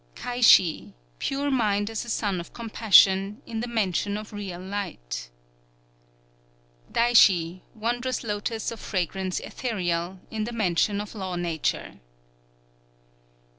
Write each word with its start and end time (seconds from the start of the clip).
_Kaishi, 0.19 0.93
Pure 1.19 1.51
Mind 1.51 1.87
as 1.87 2.03
a 2.05 2.09
Sun 2.09 2.39
of 2.39 2.53
Compassion, 2.53 3.39
in 3.45 3.59
the 3.59 3.67
Mansion 3.67 4.17
of 4.17 4.33
Real 4.33 4.59
Light. 4.59 5.29
_Daishi, 6.91 7.61
Wondrous 7.75 8.23
Lotos 8.23 8.71
of 8.71 8.79
Fragrance 8.79 9.39
Etherial, 9.39 10.17
in 10.31 10.45
the 10.45 10.53
Mansion 10.53 10.99
of 11.01 11.13
Law 11.13 11.35
Nature. 11.35 11.99